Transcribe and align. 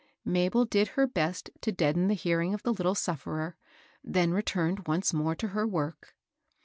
Mabel 0.25 0.65
did 0.65 0.87
her 0.97 1.05
best 1.05 1.51
to 1.61 1.71
deaden 1.71 2.07
the 2.07 2.15
hearing 2.15 2.55
of 2.55 2.63
the 2.63 2.71
800 2.71 2.71
liABBL 2.71 2.75
BOSS. 2.75 2.79
little 2.79 2.95
safferer; 3.35 3.53
then 4.03 4.31
returned 4.33 4.87
once 4.87 5.13
more 5.13 5.35
to 5.35 5.49
her 5.49 5.67
work. 5.67 6.15